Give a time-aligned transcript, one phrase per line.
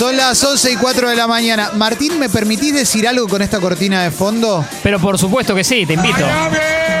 [0.00, 1.72] Son las 11 y 4 de la mañana.
[1.74, 4.64] Martín, ¿me permitís decir algo con esta cortina de fondo?
[4.82, 6.24] Pero por supuesto que sí, te invito.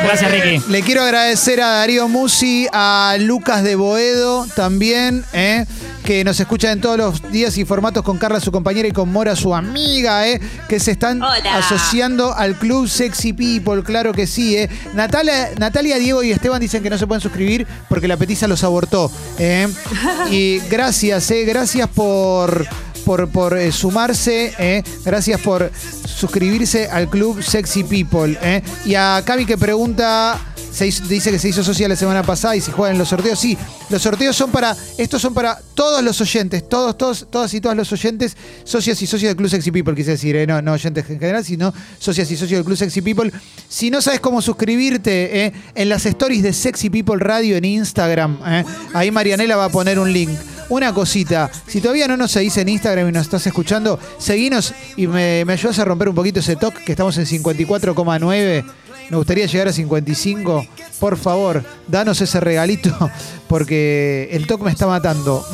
[0.04, 0.62] Gracias, Ricky.
[0.68, 5.64] Le quiero agradecer a Darío Musi, a Lucas de Boedo también, ¿eh?
[6.04, 9.10] que nos escuchan en todos los días y formatos con Carla, su compañera, y con
[9.10, 10.40] Mora, su amiga, ¿eh?
[10.68, 11.56] que se están Hola.
[11.56, 14.56] asociando al Club Sexy People, claro que sí.
[14.56, 14.68] ¿eh?
[14.92, 18.62] Natalia, Natalia, Diego y Esteban dicen que no se pueden suscribir porque la petiza los
[18.62, 19.10] abortó.
[19.38, 19.68] ¿eh?
[20.30, 21.44] Y gracias, ¿eh?
[21.44, 22.66] gracias por
[23.00, 24.82] por, por eh, sumarse, eh.
[25.04, 25.70] gracias por
[26.06, 28.38] suscribirse al club Sexy People.
[28.42, 28.62] eh.
[28.84, 30.38] Y a Cami que pregunta,
[30.72, 33.38] se dice que se hizo socia la semana pasada y se juegan los sorteos.
[33.38, 33.56] Sí,
[33.88, 37.76] los sorteos son para, estos son para todos los oyentes, todos, todos, todas y todas
[37.76, 41.18] los oyentes, socios y socios del club Sexy People, quise decir, no, no oyentes en
[41.18, 43.32] general, sino socias y socios del club Sexy People.
[43.68, 48.38] Si no sabes cómo suscribirte, en las stories de Sexy People Radio en Instagram,
[48.94, 50.30] ahí Marianela va a poner un link.
[50.70, 55.08] Una cosita, si todavía no nos seguís en Instagram y nos estás escuchando, seguinos y
[55.08, 58.64] me, me ayudas a romper un poquito ese toque, que estamos en 54,9.
[59.10, 60.64] Me gustaría llegar a 55.
[61.00, 62.96] Por favor, danos ese regalito,
[63.50, 65.44] porque el toque me está matando.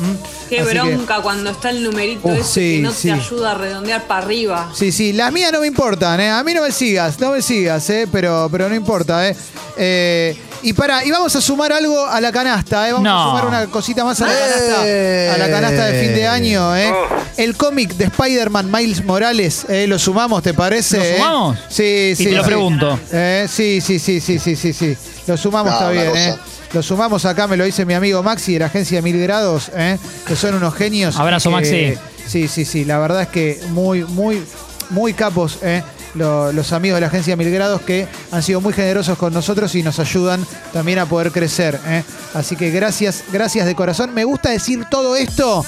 [0.49, 3.07] Qué Así que- bronca cuando está el numerito Uh, ese sí, que no sí.
[3.07, 4.69] te ayuda a redondear para arriba.
[4.75, 6.29] Sí, sí, las mías no me importan, ¿eh?
[6.29, 8.07] A mí no me sigas, no me sigas, ¿eh?
[8.11, 9.35] Pero, pero no importa, ¿eh?
[9.77, 12.91] Eh, y para, y vamos a sumar algo a la canasta, ¿eh?
[12.91, 13.19] Vamos No.
[13.19, 16.75] a sumar una cosita más a la canasta, a la canasta de fin de año,
[16.77, 16.93] ¿eh?
[17.37, 19.87] El cómic de Spider-Man Miles Morales, ¿eh?
[19.87, 20.97] ¿Lo sumamos, te parece?
[20.97, 21.15] ¿Lo eh?
[21.17, 21.57] sumamos?
[21.67, 22.23] Sí, Y sí.
[22.25, 22.47] te lo sí.
[22.47, 22.99] pregunto.
[23.11, 24.95] Eh, sí, sí, sí, sí, sí, sí, sí.
[25.25, 26.15] Lo sumamos, No, está bien.
[26.15, 26.35] ¿eh?
[26.73, 29.97] Lo sumamos acá, me lo dice mi amigo Maxi de la agencia Mil Grados, ¿eh?
[30.25, 31.15] que son unos genios.
[31.17, 31.93] Abrazo, que- Maxi.
[32.27, 32.83] Sí, sí, sí.
[32.85, 34.43] La verdad es que muy, muy,
[34.89, 35.81] muy capos, ¿eh?
[36.13, 39.73] Lo- los amigos de la agencia Mil Grados que han sido muy generosos con nosotros
[39.75, 41.79] y nos ayudan también a poder crecer.
[41.85, 42.03] ¿eh?
[42.33, 44.13] Así que gracias, gracias de corazón.
[44.13, 45.65] Me gusta decir todo esto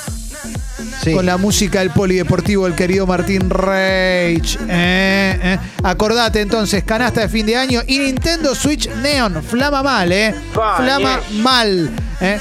[1.02, 1.14] Sí.
[1.14, 4.58] con la música del polideportivo el querido Martín Reich.
[4.68, 5.58] Eh, eh.
[5.84, 9.42] Acordate entonces, canasta de fin de año y Nintendo Switch Neon.
[9.44, 10.36] Flama mal, ¿eh?
[10.52, 11.90] Flama mal.
[12.20, 12.40] ¿eh?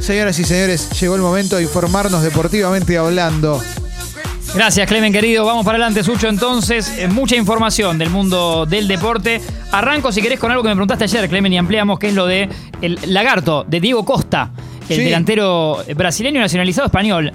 [0.00, 3.62] Señoras y señores, llegó el momento de informarnos deportivamente hablando.
[4.54, 5.46] Gracias, Clemen, querido.
[5.46, 6.28] Vamos para adelante, Sucho.
[6.28, 9.40] Entonces, eh, mucha información del mundo del deporte.
[9.70, 12.26] Arranco, si querés, con algo que me preguntaste ayer, Clemen, y ampliamos, que es lo
[12.26, 12.48] de
[12.82, 14.50] el lagarto de Diego Costa,
[14.88, 15.04] el Sí.
[15.04, 17.32] delantero brasileño nacionalizado español.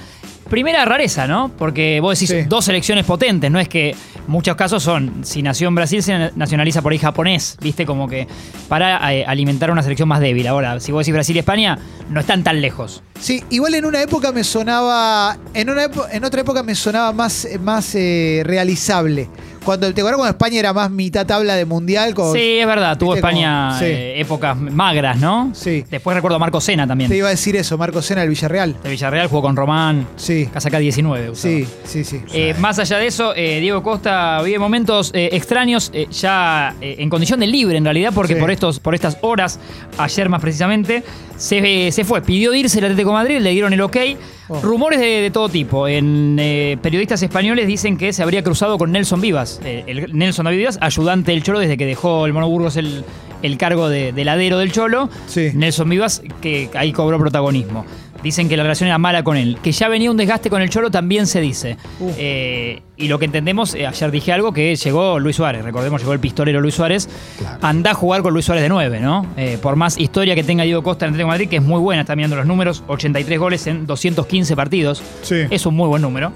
[0.50, 1.52] Primera rareza, ¿no?
[1.58, 2.44] Porque vos decís Sí.
[2.47, 3.96] dos selecciones potentes, no es que
[4.28, 7.85] muchos casos son, si nació en Brasil, se nacionaliza por ahí japonés, ¿viste?
[7.85, 8.28] Como que
[8.69, 10.47] para eh, alimentar una selección más débil.
[10.47, 11.78] Ahora, si vos decís Brasil y España,
[12.09, 13.03] no están tan lejos.
[13.19, 15.38] Sí, igual en una época me sonaba.
[15.53, 19.28] En, una epo- en otra época me sonaba más, más eh, realizable.
[19.63, 22.13] Cuando te acuerdas cuando España era más mitad tabla de mundial.
[22.13, 23.16] Con, Sí, es verdad, tuvo.
[23.16, 23.85] España Como- sí.
[23.85, 25.51] eh, épocas magras, ¿no?
[25.53, 25.84] Sí.
[25.90, 27.09] Después recuerdo a Marco Sena también.
[27.09, 28.75] Te iba a decir eso, Marco Sena del Villarreal.
[28.81, 30.07] De Villarreal jugó con Román.
[30.16, 31.31] Sí, Casaca 19.
[31.31, 31.53] usaba.
[31.53, 32.22] sí, sí, sí.
[32.34, 36.96] Eh, más allá de eso, eh, Diego Costa vive momentos eh, extraños, eh, ya eh,
[37.00, 38.40] en condición de libre en realidad, porque Sí.
[38.40, 39.59] por, estos, por estas horas,
[39.97, 41.03] ayer más precisamente,
[41.38, 42.22] se, se fue.
[42.22, 43.97] Pidió irse el Atlético de Madrid, le dieron el ok.
[44.50, 44.62] Oh.
[44.62, 45.88] Rumores de, de todo tipo.
[45.88, 49.59] En eh, periodistas españoles dicen que se habría cruzado con Nelson Vivas.
[49.63, 53.03] eh, el, Nelson Vivas, ayudante del Cholo desde que dejó el Mono Burgos el,
[53.41, 55.09] el cargo de, de ladero del Cholo.
[55.28, 55.52] Sí.
[55.53, 57.85] Nelson Vivas, que ahí cobró protagonismo.
[58.23, 59.57] Dicen que la relación era mala con él.
[59.61, 61.78] Que ya venía un desgaste con el Cholo también se dice.
[62.17, 65.63] Eh, y lo que entendemos, eh, ayer dije algo, que llegó Luis Suárez.
[65.63, 67.09] Recordemos, llegó el pistolero Luis Suárez.
[67.61, 69.25] Anda a jugar con Luis Suárez de 9, ¿no?
[69.38, 71.63] Eh, por más historia que tenga Diego Costa en el Atlético de Madrid, que es
[71.63, 75.03] muy buena, está mirando los números, 83 goles en 215 partidos.
[75.22, 75.44] Sí.
[75.49, 76.34] Es un muy buen número.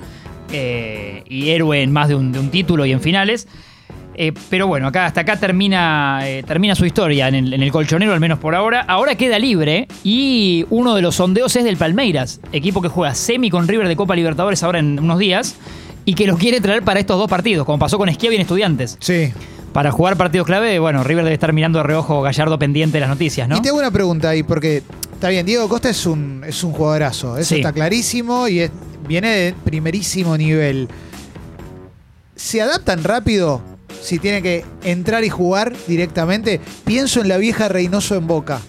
[0.53, 3.47] Y héroe en más de un, de un título y en finales.
[4.13, 7.71] Eh, pero bueno, acá, hasta acá termina, eh, termina su historia en el, en el
[7.71, 8.81] colchonero, al menos por ahora.
[8.81, 13.49] Ahora queda libre y uno de los sondeos es del Palmeiras, equipo que juega semi
[13.49, 15.55] con River de Copa Libertadores ahora en unos días
[16.03, 18.97] y que lo quiere traer para estos dos partidos, como pasó con Esquiavi en Estudiantes.
[18.99, 19.31] Sí.
[19.71, 23.09] Para jugar partidos clave, bueno, River debe estar mirando de reojo Gallardo pendiente de las
[23.09, 23.55] noticias, ¿no?
[23.57, 24.83] Y te hago una pregunta ahí, porque
[25.13, 27.61] está bien, Diego Costa es un, es un jugadorazo, eso Sí.
[27.61, 28.71] está clarísimo y es-
[29.07, 30.89] viene de primerísimo nivel.
[32.35, 33.61] ¿Se adaptan rápido
[34.01, 36.59] si tiene que entrar y jugar directamente?
[36.85, 38.59] Pienso en la vieja Reynoso en Boca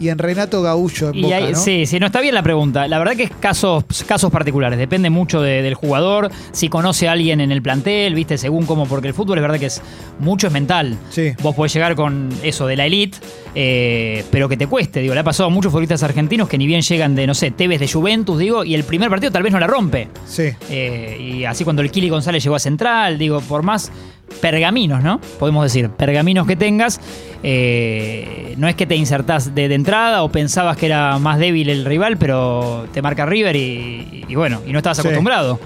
[0.00, 1.56] y en Renato Gaullo en Y Boca, ¿no?
[1.56, 2.86] Sí, sí, no está bien la pregunta.
[2.86, 4.78] La verdad que es casos, casos particulares.
[4.78, 8.86] Depende mucho de- del jugador, si conoce a alguien en el plantel, viste, según cómo,
[8.86, 9.82] porque el fútbol es verdad que es
[10.20, 10.96] mucho es mental.
[11.10, 11.32] Sí.
[11.42, 13.18] Vos podés llegar con eso de la elite,
[13.56, 15.00] eh, pero que te cueste.
[15.00, 17.50] Digo, le ha pasado a muchos futbolistas argentinos que ni bien llegan de, no sé,
[17.50, 20.06] Tevez de Juventus, digo, y el primer partido tal vez no la rompe.
[20.28, 20.44] Sí.
[20.70, 23.90] Eh, y así cuando el Kili González llegó a Central, digo, por más
[24.40, 25.20] pergaminos, ¿no?
[25.38, 27.00] Podemos decir, pergaminos que tengas,
[27.42, 31.68] eh, no es que te insertás de, de entrada o pensabas que era más débil
[31.70, 35.58] el rival, pero te marca River y, y bueno, y no estabas acostumbrado.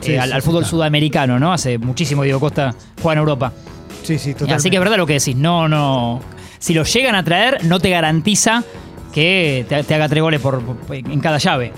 [0.00, 0.70] Sí, eh, al, fútbol claro.
[0.70, 1.52] sudamericano, ¿no?
[1.52, 3.52] Hace muchísimo Diego Costa juega en Europa.
[4.02, 4.54] Sí, sí, totalmente.
[4.54, 6.20] Así que es verdad lo que decís, no, no.
[6.58, 8.62] Si lo llegan a traer, no te garantiza
[9.12, 11.72] que te, te haga tres goles por, por- en cada llave.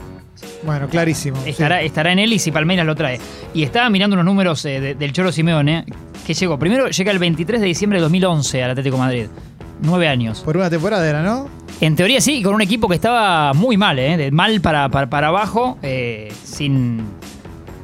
[0.63, 1.41] Bueno, clarísimo.
[1.43, 1.51] sí.
[1.51, 3.19] Estará, estará en él y si Palmeiras lo trae.
[3.55, 5.85] Y estaba mirando unos números eh, de- del Cholo Simeone,
[6.27, 6.59] que llegó.
[6.59, 9.27] Primero llega el 23 de diciembre de 2011 al Atlético de Madrid.
[9.83, 10.41] Nueve años.
[10.41, 11.49] Por una temporada era, ¿no?
[11.81, 14.19] En teoría sí, con un equipo que estaba muy mal, ¿eh?
[14.19, 17.01] de mal para, para, para abajo, eh, sin,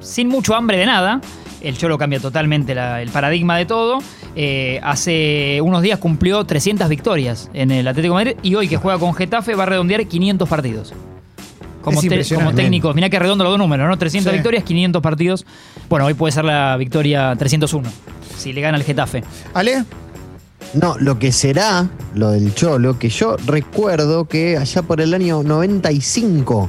[0.01, 1.23] sin mucho hambre de nada.
[1.63, 3.99] El Cholo cambia totalmente la- el paradigma de todo.
[4.39, 8.77] Eh, hace unos días cumplió 300 victorias en el Atlético de Madrid y hoy que
[8.77, 10.93] juega con Getafe va a redondear 500 partidos.
[11.87, 12.51] Como, te- impresionante.
[12.51, 13.97] como técnico, mirá que redondo los dos números, ¿no?
[13.97, 14.37] 300 Sí.
[14.37, 15.47] victorias, 500 partidos.
[15.89, 17.89] Bueno, hoy puede ser la victoria 301,
[18.37, 19.23] si le gana el Getafe.
[19.55, 19.85] ¿Ale?
[20.75, 25.43] No, lo que será lo del Cholo, que yo recuerdo que allá por el año
[25.45, 26.69] 95,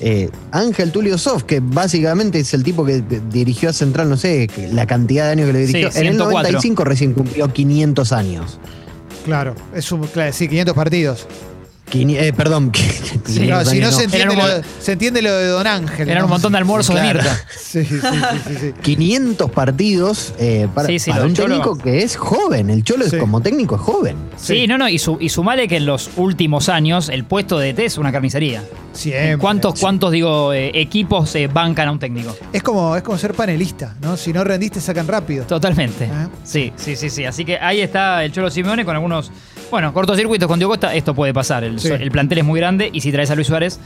[0.00, 4.48] eh, Ángel Tulio Sof, que básicamente es el tipo que dirigió a Central, no sé
[4.72, 6.42] la cantidad de años que le dirigió, Sí, en el 104.
[6.42, 8.58] 95 recién cumplió 500 años.
[9.24, 11.26] Claro, es un, claro, sí, 500 partidos.
[11.90, 14.46] Quini- eh, perdón, 500 Claro, si no, se, entiende un lo,
[14.80, 16.08] se entiende lo de Don Ángel.
[16.08, 16.24] Eran ¿no?
[16.26, 17.20] un montón de almuerzos Claro.
[17.20, 17.40] de Mirta.
[17.58, 18.08] Sí, sí, sí,
[18.48, 18.72] sí, sí.
[18.82, 22.70] 500 partidos eh, para, Sí, sí, para un Cholo- técnico que es joven.
[22.70, 23.14] El Cholo Sí.
[23.16, 24.16] es como técnico es joven.
[24.36, 24.66] Sí, Sí.
[24.66, 27.84] no, no, y, su, y sumale que en los últimos años el puesto de DT
[27.84, 28.64] es una carnicería.
[28.92, 29.36] Siempre.
[29.38, 32.34] ¿Cuántos, cuántos digo, eh, equipos eh, bancan a un técnico?
[32.52, 34.16] Es como, es como ser panelista, ¿no?
[34.16, 35.44] Si no rendiste, sacan rápido.
[35.44, 36.08] Totalmente.
[36.12, 36.28] Ah.
[36.42, 37.24] Sí, sí, sí, sí.
[37.24, 39.30] Así que ahí está el Cholo Simeone con algunos,
[39.70, 40.94] bueno, cortocircuitos con Diego Costa.
[40.94, 41.64] Esto puede pasar.
[41.64, 41.88] El, Sí.
[41.88, 43.78] el plantel es muy grande y si traes a Luis Suárez,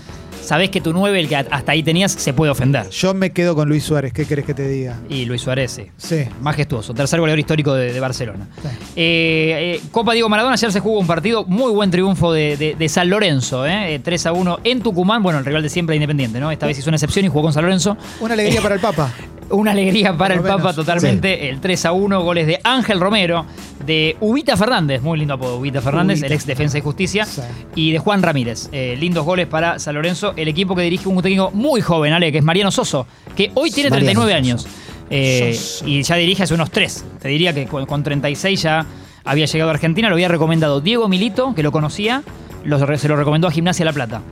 [0.42, 2.88] sabés que tu 9, el que hasta ahí tenías, se puede ofender.
[2.90, 4.96] Yo me quedo con Luis Suárez, ¿qué querés que te diga?
[5.08, 5.86] Y Luis Suárez, sí.
[5.96, 6.24] Sí.
[6.40, 8.48] Majestuoso, tercer goleador histórico de, de Barcelona.
[8.62, 8.68] Sí.
[8.96, 12.74] Eh, eh, Copa Diego Maradona, ayer se jugó un partido, muy buen triunfo de, de-
[12.74, 15.96] de San Lorenzo, eh, Eh, 3 a 1 en Tucumán, bueno, el rival de siempre
[15.96, 16.50] Independiente, ¿no?
[16.50, 17.96] Esta vez hizo una excepción y jugó con San Lorenzo.
[18.20, 19.12] Una alegría para el Papa.
[19.50, 21.48] Una alegría para Por el Papa totalmente.
[21.48, 23.44] El 3 a 1, goles de Ángel Romero,
[23.84, 26.26] de Ubita Fernández, muy lindo apodo, Ubita Fernández, Ubita.
[26.28, 27.40] el ex Defensa y Justicia, Sí.
[27.74, 28.68] y de Juan Ramírez.
[28.72, 32.30] Eh, lindos goles para San Lorenzo, el equipo que dirige un técnico muy joven, Ale,
[32.30, 33.06] que es Mariano Soso,
[33.36, 34.38] que hoy tiene Mariano 39 Soso.
[34.38, 34.66] años.
[35.10, 37.04] Eh, y ya dirige hace unos 3.
[37.20, 38.86] Te diría que con, con 36 ya
[39.24, 42.22] había llegado a Argentina, lo había recomendado Diego Milito, que lo conocía,
[42.64, 44.22] lo- se lo recomendó a Gimnasia La Plata.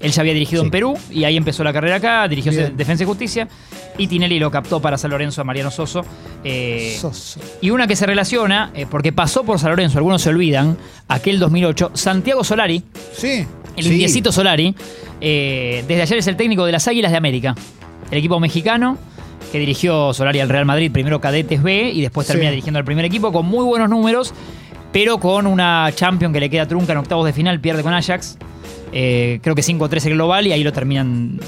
[0.00, 0.66] Él ya había dirigido Sí.
[0.66, 2.76] en Perú y ahí empezó la carrera acá, dirigió Bien.
[2.76, 3.46] Defensa y Justicia
[3.98, 6.02] y Tinelli lo captó para San Lorenzo a Mariano Soso.
[6.44, 7.40] Eh, Soso.
[7.60, 10.76] y una que se relaciona, eh, porque pasó por San Lorenzo, algunos se olvidan,
[11.08, 13.46] aquel 2008, Santiago Solari, Sí.
[13.76, 13.92] el Sí.
[13.92, 14.74] indiecito Solari,
[15.20, 17.54] eh, desde ayer es el técnico de las Águilas de América,
[18.10, 18.98] el equipo mexicano
[19.50, 22.32] que dirigió Solari al Real Madrid, primero cadetes B y después Sí.
[22.32, 24.32] termina dirigiendo al primer equipo con muy buenos números,
[24.92, 28.38] pero con una Champion que le queda trunca en octavos de final, pierde con Ajax,
[28.90, 31.38] creo que 5-3 el global y ahí lo terminan,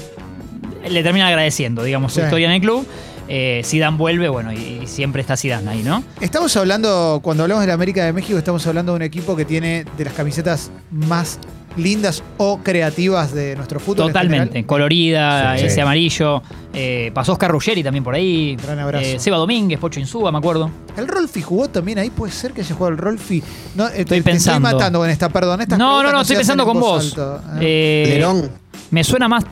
[0.89, 2.25] le terminan agradeciendo, digamos, su Sí.
[2.25, 2.85] historia en el club.
[3.27, 6.03] Eh, Zidane vuelve, bueno, y, y siempre está Zidane ahí, ¿no?
[6.21, 9.45] Estamos hablando, cuando hablamos de la América de México, estamos hablando de un equipo que
[9.45, 11.39] tiene de las camisetas más
[11.75, 14.05] lindas o creativas de nuestro fútbol.
[14.07, 15.65] en Totalmente, colorida, Sí.
[15.65, 16.41] ese amarillo.
[16.73, 18.55] Eh, pasó Oscar Ruggeri también por ahí.
[18.63, 19.03] Gran abrazo.
[19.05, 20.69] Eh, Seba Domínguez, Pocho Insúa, me acuerdo.
[20.95, 23.43] El Rolfi jugó también ahí, puede ser que haya jugado el Rolfi.
[23.75, 24.29] No, eh, te- pensando.
[24.29, 25.61] Te estoy matando con esta, perdón.
[25.61, 27.15] Estas No, no, preguntas no, estoy pensando en con vos.
[27.59, 28.51] Eh, Lerón.
[28.91, 29.43] Me suena más.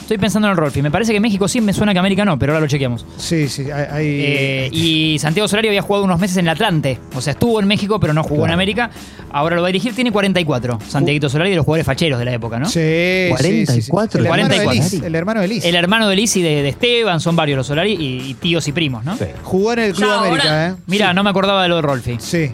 [0.00, 0.80] Estoy pensando en el Rolfi.
[0.80, 3.04] Me parece que México sí, me suena que América no, pero ahora lo chequeamos.
[3.18, 3.84] Sí, sí, hay.
[3.90, 6.98] hay- Eh, y Santiago Solari había jugado unos meses en el Atlante.
[7.14, 8.52] O sea, estuvo en México, pero no jugó en.
[8.52, 8.90] América.
[9.30, 10.78] Ahora lo va a dirigir, tiene 44.
[10.88, 12.66] Santiaguito Solari de los jugadores facheros de la época, ¿no?
[12.66, 13.90] Sí, sí, sí, sí.
[13.90, 14.20] 44.
[14.20, 14.72] El hermano de 44.
[14.98, 15.02] Liz.
[15.06, 15.64] El hermano de Liz.
[15.64, 18.66] El hermano de Liz y de, de Esteban, son varios los Solari y, y tíos
[18.68, 19.16] y primos, ¿no?
[19.16, 19.24] Sí.
[19.42, 20.74] Jugó en el Club Ya, América, ahora- ¿eh?
[20.86, 22.16] Mira, no me acordaba de lo de Rolfi.
[22.20, 22.50] Sí.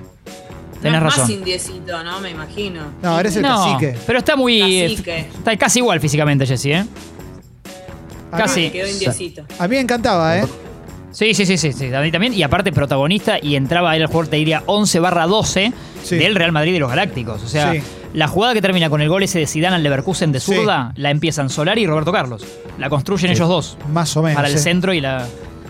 [0.82, 1.22] Tenés No, razón.
[1.22, 2.20] Más indiecito, ¿no?
[2.20, 2.82] Me imagino.
[3.02, 3.98] No, ahora es el no, cacique.
[4.06, 4.60] pero está muy.
[4.88, 5.18] Cacique.
[5.36, 6.76] está casi igual físicamente, Jesse, ¿eh?
[8.30, 8.60] A mí- Casi.
[8.62, 9.42] Me quedó indiecito.
[9.58, 10.44] A mí me encantaba, ¿eh?
[11.10, 12.34] Sí, sí, sí, sí, sí, a mí también.
[12.34, 15.72] Y aparte protagonista y entraba él al jugador, te diría 11 barra 12
[16.04, 16.16] Sí.
[16.16, 17.42] del Real Madrid de los Galácticos.
[17.42, 17.80] O sea, Sí.
[18.12, 20.54] la jugada que termina con el gol ese de Zidane al Leverkusen de Sí.
[20.54, 22.44] zurda, la empiezan Solari y Roberto Carlos.
[22.78, 24.36] La construyen ellos dos Más o menos.
[24.36, 25.26] para el centro y la,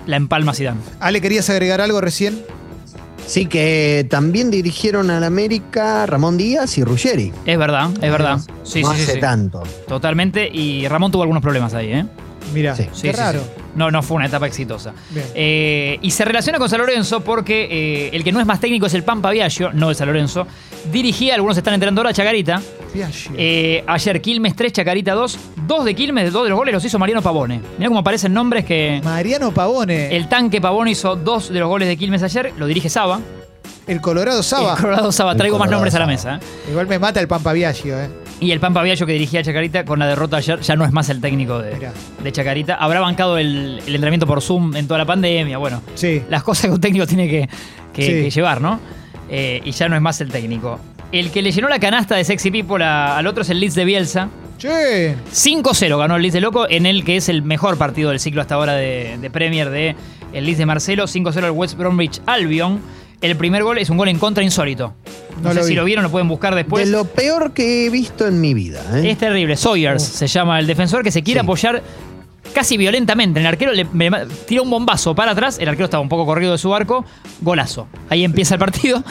[0.07, 0.81] la empalma Zidane.
[1.01, 2.43] Ale, ¿querías agregar algo recién?
[3.29, 7.31] Sí, que también dirigieron al América Ramón Díaz y Ruggeri.
[7.45, 8.41] Es verdad, es verdad.
[8.63, 9.21] Sí, no sí, sí, hace sí.
[9.21, 9.63] tanto.
[9.87, 10.49] Totalmente.
[10.51, 12.07] Y Ramón tuvo algunos problemas ahí, ¿eh?
[12.55, 12.85] Mira, Sí.
[12.85, 13.41] Sí, qué sí, raro.
[13.75, 14.93] No, no fue una etapa exitosa.
[15.11, 15.27] Bien.
[15.35, 18.87] Eh, y se relaciona con San Lorenzo porque eh, el que no es más técnico
[18.87, 20.47] es el Pampa Viaggio, no el San Lorenzo.
[20.91, 22.61] Dirigía, algunos están entrando ahora, Chacarita.
[23.37, 25.39] Eh, ayer Quilmes 3, Chacarita 2.
[25.67, 27.61] Dos de Quilmes, dos de los goles los hizo Mariano Pavone.
[27.77, 29.01] Mirá cómo aparecen nombres que.
[29.05, 32.67] Mariano Pavone, el, El tanque Pavone hizo dos de los goles de Quilmes ayer, lo
[32.67, 33.21] dirige Saba.
[34.01, 34.75] Colorado Saba.
[34.75, 36.41] El Colorado Saba, El traigo más nombres a la mesa.
[36.71, 38.09] Igual me mata el Pampa Viaggio, ¿eh?
[38.41, 40.93] Y el Pampa Viallo que dirigía a Chacarita con la derrota ayer ya no es
[40.93, 41.91] más el técnico de,
[42.31, 42.75] Chacarita.
[42.77, 45.59] Habrá bancado el, el entrenamiento por Zoom en toda la pandemia.
[45.59, 46.23] Bueno, Sí.
[46.29, 47.49] las cosas que un técnico tiene que,
[47.93, 48.09] que- Sí.
[48.09, 48.79] que llevar, ¿no?
[49.29, 50.79] Eh, y ya no es más el técnico.
[51.11, 53.75] El que le llenó la canasta de Sexy People a- al otro es el Leeds
[53.75, 54.29] de Bielsa.
[54.57, 55.17] Che.
[55.33, 58.41] 5-0 ganó el Leeds de Loco en el que es el mejor partido del ciclo
[58.41, 59.97] hasta ahora de, de Premier de
[60.33, 61.07] el Leeds de Marcelo.
[61.09, 62.81] 5-0 al West Bromwich Albion.
[63.21, 64.95] El primer gol es un gol en contra insólito.
[65.43, 66.85] No, No sé si lo vieron, lo pueden buscar después.
[66.87, 68.81] de lo peor que he visto en mi vida.
[68.95, 69.11] ¿eh?
[69.11, 69.57] Es terrible.
[69.57, 71.45] Sawyers se llama el defensor que se quiere Sí.
[71.45, 71.83] apoyar
[72.53, 73.41] casi violentamente.
[73.41, 74.11] El arquero le me-
[74.47, 75.59] tira un bombazo para atrás.
[75.59, 77.05] El arquero estaba un poco corrido de su arco.
[77.41, 77.87] Golazo.
[78.09, 79.03] Ahí empieza el partido.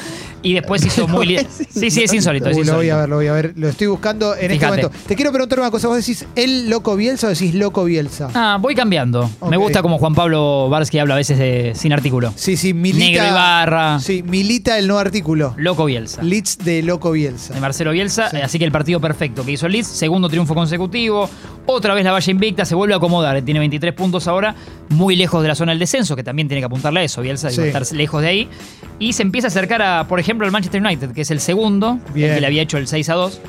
[0.44, 1.36] Y después hizo muy.
[1.36, 2.50] Es Sí, sí, es insólito.
[2.50, 3.54] es lo voy a ver, lo voy a ver.
[3.56, 4.92] Lo estoy buscando en este momento.
[5.08, 5.88] Te quiero preguntar una cosa.
[5.88, 8.30] ¿Vos decís el loco Bielsa o decís loco Bielsa?
[8.34, 9.30] Ah, voy cambiando.
[9.50, 12.32] Me gusta como Juan Pablo Varsky habla a veces de- sin artículo.
[12.36, 13.06] Sí, sí, milita.
[13.06, 14.00] Negro Ibarra.
[14.00, 15.54] Sí, milita el no artículo.
[15.58, 16.22] Loco Bielsa.
[16.22, 17.54] Leeds de loco Bielsa.
[17.54, 18.38] de Marcelo Bielsa, Sí.
[18.38, 21.30] así que el partido perfecto que hizo el Leeds, segundo triunfo consecutivo,
[21.68, 24.56] otra vez la valla invicta, se vuelve a acomodar, tiene 23 puntos ahora,
[24.90, 27.50] muy lejos de la zona del descenso, que también tiene que apuntarle a eso, Bielsa,
[27.52, 27.62] Sí.
[27.62, 28.50] estar lejos de ahí,
[29.00, 32.00] y se empieza a acercar a, por ejemplo, al Manchester United, que es el segundo,
[32.14, 32.30] Bien.
[32.30, 33.42] el que le había hecho el 6 a 2,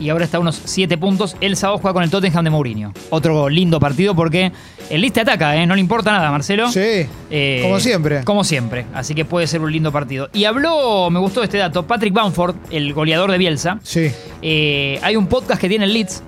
[0.00, 2.92] y ahora está a unos 7 puntos, el sábado juega con el Tottenham de Mourinho.
[3.10, 4.50] Otro lindo partido porque
[4.90, 5.66] el Leeds te ataca, ¿eh?
[5.66, 6.68] no le importa nada, Marcelo.
[6.72, 7.06] Sí.
[7.30, 8.24] Eh, Como siempre.
[8.24, 8.86] Como siempre.
[8.94, 10.28] Así que puede ser un lindo partido.
[10.32, 13.78] Y habló, me gustó este dato, Patrick Bamford, el goleador de Bielsa.
[13.82, 14.10] Sí.
[14.40, 16.22] Eh, hay un podcast que tiene el Leeds.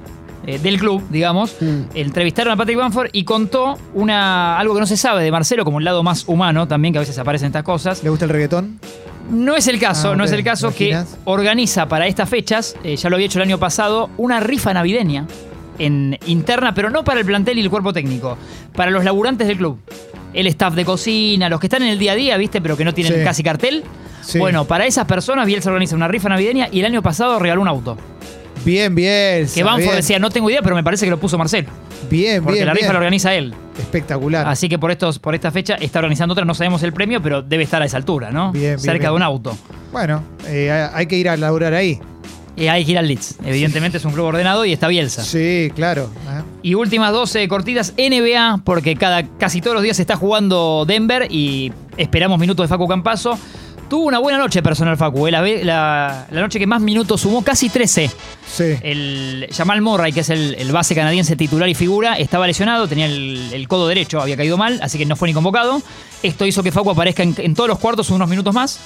[0.47, 1.81] Eh, del club, digamos, Mm.
[1.95, 5.77] entrevistaron a Patrick Bamford y contó una, algo que no se sabe de Marcelo, como
[5.79, 8.03] un lado más humano también, que a veces aparecen estas cosas.
[8.03, 8.79] ¿Le gusta el reggaetón?
[9.31, 12.97] No es el caso, Ah, no es el caso que organiza para estas fechas, eh,
[12.97, 15.27] ya lo había hecho el año pasado, una rifa navideña
[15.79, 18.37] en interna, pero no para el plantel y el cuerpo técnico,
[18.77, 19.79] para los laburantes del club.
[20.35, 22.61] El staff de cocina, los que están en el día a día, ¿viste?
[22.61, 23.25] Pero que no tienen Sí.
[23.25, 23.83] casi cartel.
[24.21, 24.39] Sí.
[24.39, 27.69] Bueno, para esas personas Bielsa organiza una rifa navideña y el año pasado regaló un
[27.69, 27.97] auto.
[28.65, 29.47] Bien, bien.
[29.53, 31.69] Que Banford decía, no tengo idea, pero me parece que lo puso Marcelo.
[32.11, 32.67] Bien, Porque bien.
[32.67, 33.55] la rifa la organiza él.
[33.79, 34.47] Espectacular.
[34.47, 37.43] Así que por estos, por esta fecha está organizando otra, no sabemos el premio, pero
[37.43, 38.53] debe estar a esa altura, ¿no?
[38.53, 39.11] Bien, bien, Cerca bien.
[39.13, 39.57] de un auto.
[39.93, 41.99] Bueno, eh, hay que ir a laburar ahí.
[42.57, 43.37] Y hay que ir al Leeds.
[43.45, 45.25] Evidentemente es un club ordenado y está Bielsa.
[45.25, 46.09] Sí, claro.
[46.29, 50.85] Ah, Y últimas 12 cortitas NBA, porque cada, casi todos los días se está jugando
[50.87, 53.37] Denver y esperamos minutos de Facu Campazo.
[53.95, 57.21] Tuvo una buena noche personal Facu, eh, la, ve- la- la noche que más minutos
[57.21, 58.11] sumó, casi 13.
[58.53, 58.65] Sí.
[58.83, 63.07] El Jamal Murray, que es el, el base canadiense titular y figura, estaba lesionado, tenía
[63.07, 65.81] el, el codo derecho, había caído mal, así que no fue ni convocado.
[66.25, 68.81] Esto hizo que Facu aparezca en, en todos los cuartos unos minutos más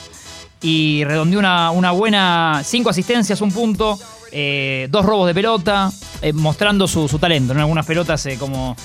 [0.60, 2.60] y redondeó una, una buena.
[2.62, 3.98] cinco asistencias, un punto,
[4.30, 7.54] eh, dos robos de pelota, eh, mostrando su, su talento.
[7.54, 8.76] En algunas pelotas, eh, como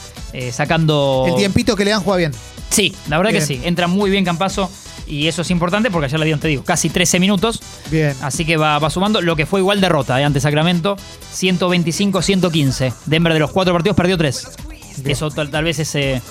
[0.54, 1.26] sacando.
[1.28, 2.32] El tiempito que le dan juega bien.
[2.70, 3.60] Sí, la verdad que sí.
[3.66, 4.70] Entra muy bien Campazo
[5.08, 7.62] y eso es importante porque ayer le dieron, te digo, casi 13 minutos.
[7.92, 8.16] Bien.
[8.22, 10.98] Así que va, va sumando lo que fue igual derrota eh, ante Sacramento.
[11.34, 12.94] 125-115.
[13.06, 14.48] Denver de los cuatro partidos perdió tres.
[15.06, 16.22] Eso tal, tal vez es eh,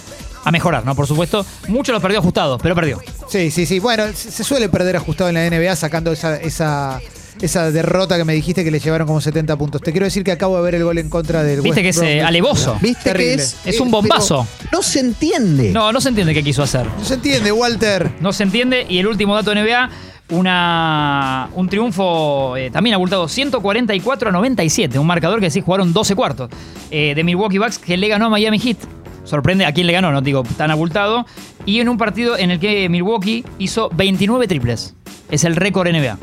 [0.45, 0.95] a mejorar, ¿no?
[0.95, 1.45] Por supuesto.
[1.69, 3.01] Muchos los perdió ajustados, pero perdió.
[3.29, 3.79] Sí, sí, sí.
[3.79, 7.01] Bueno, se se suele perder ajustado en la NBA sacando esa, esa,
[7.41, 9.81] esa derrota que me dijiste que le llevaron como 70 puntos.
[9.81, 12.07] Te quiero decir que acabo de ver el gol en contra del Viste West que
[12.07, 12.77] es eh, alevoso.
[12.81, 13.37] ¿Viste Terrible.
[13.37, 13.57] que es?
[13.65, 14.47] Es un eh, bombazo.
[14.71, 15.71] No se entiende.
[15.73, 16.87] No, no se entiende qué quiso hacer.
[16.99, 18.11] No se entiende, Walter.
[18.21, 18.87] No se entiende.
[18.89, 19.91] Y el último dato de NBA,
[20.31, 24.99] una, un triunfo eh, también abultado, 144 a 97.
[24.99, 26.51] Un marcador que sí jugaron 12 cuartos.
[26.91, 28.79] eh, de Milwaukee Bucks que le ganó a Miami Heat.
[29.25, 31.25] Sorprende a quién le ganó, no digo tan abultado.
[31.65, 34.95] Y en un partido en el que Milwaukee hizo 29 triples.
[35.31, 36.19] Es el récord NBA.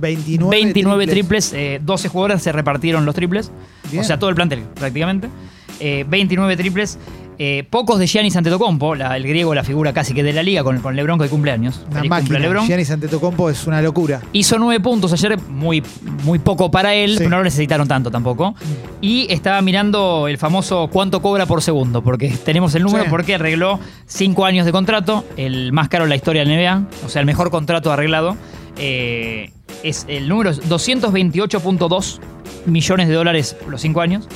[0.00, 3.50] 29, 29 triples, eh, 12 jugadores se repartieron los triples.
[3.90, 4.02] Bien.
[4.02, 5.28] O sea, todo el plantel prácticamente.
[5.80, 6.98] Eh, 29 triples.
[7.38, 10.64] eh, pocos de Giannis Antetokounmpo, la, el griego, la figura casi que de la liga
[10.64, 11.82] con, con LeBron que cumpleaños.
[11.90, 12.38] Una Feliz cumple, máquina.
[12.38, 12.66] LeBron.
[12.66, 14.22] Giannis Antetokounmpo es una locura.
[14.32, 15.82] Hizo 9 puntos ayer, muy,
[16.24, 17.16] muy poco para él, Sí.
[17.18, 18.54] pero no lo necesitaron tanto tampoco.
[19.02, 23.10] Y estaba mirando el famoso cuánto cobra por segundo, porque tenemos el número, Sí.
[23.10, 27.10] porque arregló 5 años de contrato, el más caro en la historia del NBA, o
[27.10, 28.34] sea, el mejor contrato arreglado.
[28.78, 29.50] Eh,
[29.82, 32.18] es el número es 228.2
[32.66, 34.28] millones de dólares los 5 años.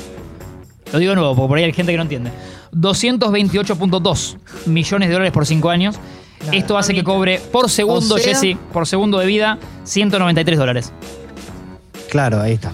[0.92, 2.30] Lo digo de nuevo, porque por ahí hay gente que no entiende.
[2.72, 5.96] 228.2 millones de dólares por 5 años.
[6.40, 6.52] Nada.
[6.56, 10.92] Esto hace que cobre por segundo, O sea- Jesse, por segundo de vida, 193 dólares.
[12.08, 12.72] Claro, ahí está.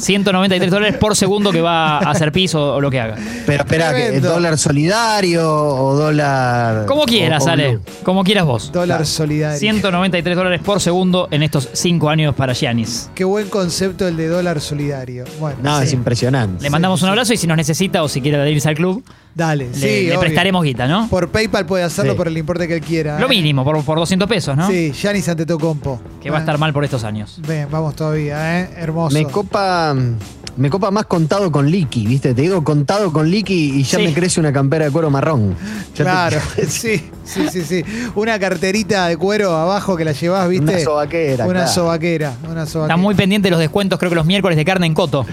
[0.00, 3.16] 193 dólares por segundo que va a hacer piso o lo que haga.
[3.46, 6.86] Pero espera, que dólar solidario o dólar.
[6.86, 7.78] Como quieras, o- o Ale.
[8.02, 8.72] Como quieras vos.
[8.72, 9.04] Dólar Claro.
[9.04, 9.58] solidario.
[9.58, 13.10] 193 dólares por segundo en estos 5 años para Giannis.
[13.14, 15.24] Qué buen concepto el de dólar solidario.
[15.38, 15.84] Bueno, No, sí.
[15.84, 16.62] es impresionante.
[16.62, 19.68] Le mandamos un abrazo y si nos necesita o si quiere adherirse al club, Dale,
[19.68, 20.20] le, sí, le obvio.
[20.20, 21.06] prestaremos guita, ¿no?
[21.08, 22.16] Por PayPal puede hacerlo Sí.
[22.16, 23.18] por el importe que él quiera.
[23.20, 23.28] Lo ¿eh?
[23.28, 24.68] mínimo, por, por 200 pesos, ¿no?
[24.68, 26.00] Sí, Giannis Antetokounmpo.
[26.20, 27.38] Que va a estar mal por estos años.
[27.46, 28.70] Bien, vamos todavía, ¿eh?
[28.76, 29.14] Hermoso.
[29.14, 29.94] Me copa,
[30.56, 32.34] me copa más contado con liqui, ¿viste?
[32.34, 34.04] Te digo contado con liqui y ya Sí.
[34.04, 35.56] me crece una campera de cuero marrón.
[35.94, 37.82] Ya te- Claro, sí, sí, sí, sí.
[38.14, 40.64] Una carterita de cuero abajo que la llevás, ¿viste?
[40.74, 41.68] Una sobaquera, Una claro.
[41.72, 42.94] sobaquera, una sobaquera.
[42.94, 45.24] Está muy pendiente de los descuentos, creo que los miércoles de carne en Coto.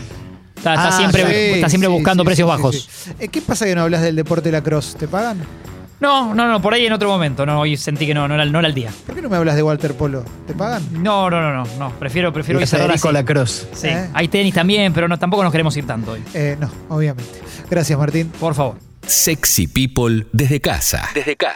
[0.56, 2.76] Está, está Ah, siempre, Sí, está siempre sí, buscando sí, precios sí, bajos.
[2.76, 3.12] sí, sí.
[3.20, 4.98] Eh, ¿Qué pasa que no hablas del deporte lacrosse?
[4.98, 5.38] ¿Te pagan?
[6.00, 7.46] No, no, no, por ahí en otro momento.
[7.46, 8.92] No, hoy sentí que no, no era, no era el día.
[9.06, 10.24] ¿Por qué no me hablas de Walter Polo?
[10.46, 10.84] ¿Te pagan?
[10.92, 11.92] No, no, no, no, no.
[11.94, 13.00] Prefiero, prefiero hoy cerrar así.
[13.00, 13.68] Federico Lacrosse.
[13.74, 13.88] Sí.
[13.88, 14.10] ¿Eh?
[14.14, 16.24] Hay tenis también, pero no, tampoco nos queremos ir tanto hoy.
[16.34, 17.42] Eh, no, obviamente.
[17.70, 18.32] Gracias, Martín.
[18.40, 18.76] Por favor.
[19.08, 21.08] Sexy People desde casa.
[21.16, 21.56] Desde casa.